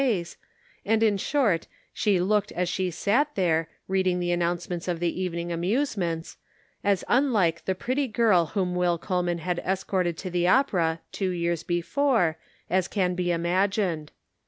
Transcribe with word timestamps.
415 0.01 0.17
face 0.17 0.37
and 0.83 1.03
in 1.03 1.15
short, 1.17 1.67
she 1.93 2.19
looked, 2.19 2.51
as 2.53 2.67
she 2.67 2.89
sat 2.89 3.35
there, 3.35 3.69
reading 3.87 4.19
the 4.19 4.31
announcements 4.31 4.87
of 4.87 4.99
the 4.99 5.21
evening 5.21 5.51
amusements, 5.51 6.37
as 6.83 7.03
unlike 7.07 7.65
the 7.65 7.75
pretty 7.75 8.07
girl 8.07 8.47
whom 8.47 8.73
Will 8.73 8.97
Coleman 8.97 9.37
had 9.37 9.59
escorted 9.59 10.17
to 10.17 10.31
the 10.31 10.47
opera 10.47 11.01
two 11.11 11.29
years 11.29 11.61
before 11.61 12.39
as 12.67 12.87
can 12.87 13.13
be 13.13 13.31
imagined. 13.31 14.11